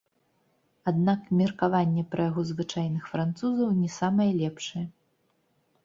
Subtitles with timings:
[0.91, 4.85] Аднак меркаванне пра яго звычайных французаў не самае лепшае.